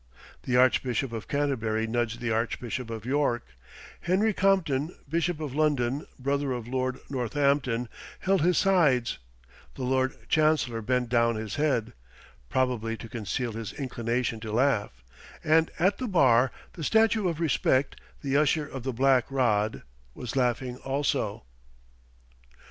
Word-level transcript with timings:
The 0.41 0.57
Archbishop 0.57 1.11
of 1.13 1.27
Canterbury 1.27 1.85
nudged 1.85 2.21
the 2.21 2.31
Archbishop 2.31 2.89
of 2.89 3.05
York; 3.05 3.45
Henry 3.99 4.33
Compton, 4.33 4.95
Bishop 5.07 5.39
of 5.39 5.53
London, 5.53 6.07
brother 6.17 6.53
of 6.53 6.67
Lord 6.67 6.97
Northampton, 7.07 7.87
held 8.21 8.41
his 8.41 8.57
sides; 8.57 9.19
the 9.75 9.83
Lord 9.83 10.17
Chancellor 10.27 10.81
bent 10.81 11.09
down 11.09 11.35
his 11.35 11.57
head, 11.57 11.93
probably 12.49 12.97
to 12.97 13.07
conceal 13.07 13.51
his 13.51 13.73
inclination 13.73 14.39
to 14.39 14.51
laugh; 14.51 15.03
and, 15.43 15.69
at 15.77 15.99
the 15.99 16.07
bar, 16.07 16.51
that 16.73 16.83
statue 16.83 17.27
of 17.27 17.39
respect, 17.39 18.01
the 18.23 18.35
Usher 18.35 18.65
of 18.67 18.81
the 18.81 18.93
Black 18.93 19.27
Rod, 19.29 19.83
was 20.15 20.35
laughing 20.35 20.77
also. 20.77 21.43